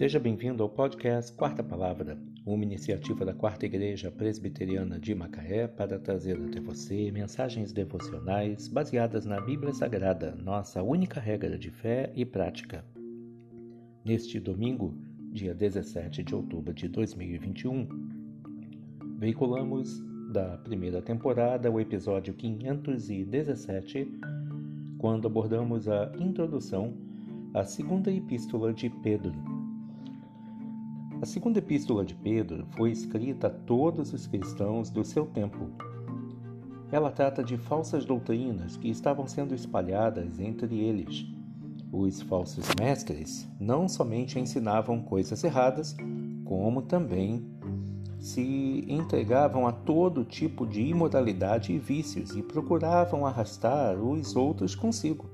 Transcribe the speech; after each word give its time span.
Seja 0.00 0.18
bem-vindo 0.18 0.62
ao 0.62 0.68
podcast 0.70 1.30
Quarta 1.34 1.62
Palavra, 1.62 2.16
uma 2.46 2.64
iniciativa 2.64 3.22
da 3.22 3.34
Quarta 3.34 3.66
Igreja 3.66 4.10
Presbiteriana 4.10 4.98
de 4.98 5.14
Macaé 5.14 5.68
para 5.68 5.98
trazer 5.98 6.42
até 6.42 6.58
você 6.58 7.12
mensagens 7.12 7.70
devocionais 7.70 8.66
baseadas 8.66 9.26
na 9.26 9.38
Bíblia 9.42 9.74
Sagrada, 9.74 10.34
nossa 10.42 10.82
única 10.82 11.20
regra 11.20 11.58
de 11.58 11.70
fé 11.70 12.10
e 12.16 12.24
prática. 12.24 12.82
Neste 14.02 14.40
domingo, 14.40 14.94
dia 15.32 15.54
17 15.54 16.22
de 16.22 16.34
outubro 16.34 16.72
de 16.72 16.88
2021, 16.88 17.86
veiculamos 19.18 20.02
da 20.32 20.56
primeira 20.56 21.02
temporada 21.02 21.70
o 21.70 21.78
episódio 21.78 22.32
517, 22.32 24.08
quando 24.96 25.26
abordamos 25.26 25.86
a 25.88 26.10
introdução 26.18 26.94
à 27.52 27.64
segunda 27.64 28.10
epístola 28.10 28.72
de 28.72 28.88
Pedro. 28.88 29.59
A 31.22 31.26
segunda 31.26 31.58
epístola 31.58 32.02
de 32.02 32.14
Pedro 32.14 32.66
foi 32.70 32.90
escrita 32.90 33.48
a 33.48 33.50
todos 33.50 34.10
os 34.14 34.26
cristãos 34.26 34.88
do 34.88 35.04
seu 35.04 35.26
tempo. 35.26 35.68
Ela 36.90 37.10
trata 37.10 37.44
de 37.44 37.58
falsas 37.58 38.06
doutrinas 38.06 38.78
que 38.78 38.88
estavam 38.88 39.26
sendo 39.26 39.54
espalhadas 39.54 40.40
entre 40.40 40.80
eles. 40.80 41.26
Os 41.92 42.22
falsos 42.22 42.64
mestres 42.80 43.46
não 43.60 43.86
somente 43.86 44.40
ensinavam 44.40 45.02
coisas 45.02 45.44
erradas, 45.44 45.94
como 46.46 46.80
também 46.80 47.44
se 48.18 48.86
entregavam 48.88 49.66
a 49.66 49.72
todo 49.72 50.24
tipo 50.24 50.66
de 50.66 50.80
imoralidade 50.80 51.70
e 51.70 51.78
vícios 51.78 52.34
e 52.34 52.42
procuravam 52.42 53.26
arrastar 53.26 53.94
os 53.94 54.34
outros 54.34 54.74
consigo. 54.74 55.28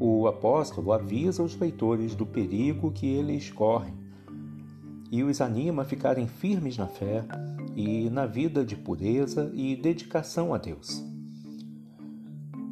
O 0.00 0.26
apóstolo 0.26 0.90
avisa 0.90 1.42
os 1.42 1.54
leitores 1.54 2.14
do 2.14 2.24
perigo 2.24 2.90
que 2.90 3.06
eles 3.06 3.50
correm 3.50 4.03
e 5.10 5.22
os 5.22 5.40
anima 5.40 5.82
a 5.82 5.84
ficarem 5.84 6.26
firmes 6.26 6.76
na 6.76 6.86
fé 6.86 7.24
e 7.74 8.08
na 8.10 8.26
vida 8.26 8.64
de 8.64 8.76
pureza 8.76 9.50
e 9.54 9.76
dedicação 9.76 10.54
a 10.54 10.58
Deus. 10.58 11.04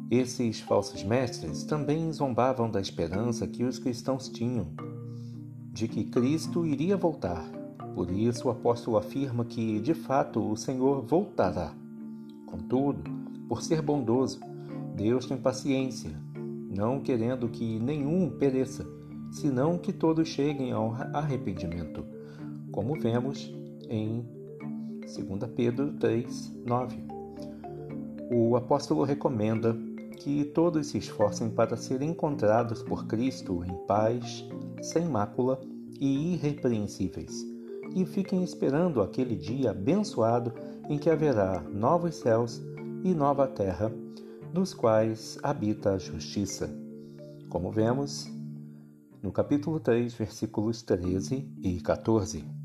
Esses 0.09 0.59
falsos 0.59 1.03
mestres 1.03 1.63
também 1.63 2.11
zombavam 2.11 2.69
da 2.69 2.79
esperança 2.79 3.47
que 3.47 3.63
os 3.63 3.79
cristãos 3.79 4.29
tinham 4.29 4.67
de 5.71 5.87
que 5.87 6.03
Cristo 6.03 6.65
iria 6.65 6.95
voltar. 6.95 7.43
Por 7.95 8.11
isso 8.11 8.47
o 8.47 8.51
apóstolo 8.51 8.97
afirma 8.97 9.43
que, 9.43 9.79
de 9.79 9.95
fato, 9.95 10.51
o 10.51 10.55
Senhor 10.55 11.01
voltará. 11.01 11.73
Contudo, 12.45 13.03
por 13.47 13.63
ser 13.63 13.81
bondoso, 13.81 14.39
Deus 14.95 15.25
tem 15.25 15.35
paciência, 15.35 16.11
não 16.69 16.99
querendo 16.99 17.49
que 17.49 17.79
nenhum 17.79 18.29
pereça, 18.29 18.85
senão 19.31 19.77
que 19.77 19.91
todos 19.91 20.27
cheguem 20.27 20.71
ao 20.71 20.93
arrependimento 21.11 22.05
como 22.73 22.99
vemos 22.99 23.53
em 23.87 24.25
2 25.01 25.51
Pedro 25.55 25.93
3, 25.93 26.55
9. 26.65 27.05
O 28.31 28.55
apóstolo 28.57 29.03
recomenda 29.03 29.77
que 30.17 30.43
todos 30.45 30.87
se 30.87 30.97
esforcem 30.97 31.51
para 31.51 31.77
serem 31.77 32.09
encontrados 32.09 32.81
por 32.81 33.05
Cristo 33.05 33.63
em 33.63 33.75
paz, 33.85 34.43
sem 34.81 35.05
mácula 35.05 35.61
e 35.99 36.33
irrepreensíveis, 36.33 37.45
e 37.95 38.05
fiquem 38.05 38.43
esperando 38.43 39.01
aquele 39.01 39.35
dia 39.35 39.69
abençoado 39.69 40.51
em 40.89 40.97
que 40.97 41.11
haverá 41.11 41.61
novos 41.61 42.15
céus 42.15 42.59
e 43.03 43.13
nova 43.13 43.47
terra, 43.47 43.93
nos 44.51 44.73
quais 44.73 45.37
habita 45.43 45.91
a 45.91 45.97
justiça. 45.99 46.75
Como 47.49 47.71
vemos 47.71 48.27
no 49.21 49.31
capítulo 49.31 49.79
3, 49.79 50.11
versículos 50.15 50.81
13 50.81 51.47
e 51.61 51.79
14. 51.79 52.62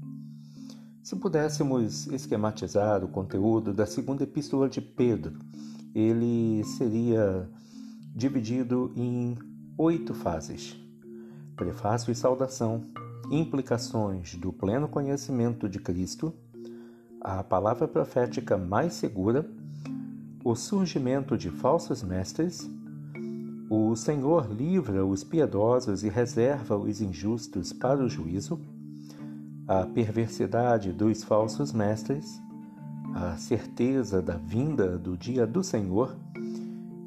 Se 1.08 1.16
pudéssemos 1.16 2.06
esquematizar 2.08 3.02
o 3.02 3.08
conteúdo 3.08 3.72
da 3.72 3.86
segunda 3.86 4.24
epístola 4.24 4.69
de 4.69 4.82
Pedro, 4.82 5.38
ele 5.94 6.62
seria 6.64 7.48
dividido 8.14 8.92
em 8.94 9.34
oito 9.78 10.12
fases: 10.12 10.76
prefácio 11.56 12.12
e 12.12 12.14
saudação, 12.14 12.84
implicações 13.30 14.34
do 14.34 14.52
pleno 14.52 14.86
conhecimento 14.86 15.66
de 15.66 15.78
Cristo, 15.78 16.30
a 17.22 17.42
palavra 17.42 17.88
profética 17.88 18.58
mais 18.58 18.92
segura, 18.92 19.50
o 20.44 20.54
surgimento 20.54 21.38
de 21.38 21.48
falsos 21.48 22.02
mestres, 22.02 22.69
o 23.70 23.96
Senhor 23.96 24.46
livra 24.52 25.06
os 25.06 25.25
piedosos 25.25 26.04
e 26.04 26.10
reserva 26.10 26.76
os 26.76 27.00
injustos 27.00 27.72
para 27.72 28.04
o 28.04 28.10
juízo 28.10 28.60
a 29.69 29.84
perversidade 29.84 30.93
dos 30.93 31.23
falsos 31.23 31.75
mestres, 31.75 32.43
a 33.15 33.37
certeza 33.37 34.23
da 34.23 34.39
vinda 34.39 34.97
do 34.97 35.17
dia 35.17 35.47
do 35.47 35.62
Senhor 35.62 36.17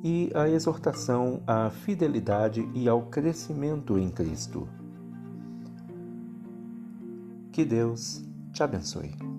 e 0.04 0.32
a 0.36 0.48
exortação 0.48 1.42
à 1.48 1.72
fidelidade 1.72 2.70
e 2.76 2.88
ao 2.88 3.04
crescimento 3.08 3.98
em 3.98 4.10
Cristo. 4.10 4.68
Que 7.52 7.66
Deus 7.66 8.24
te 8.54 8.62
abençoe. 8.62 9.31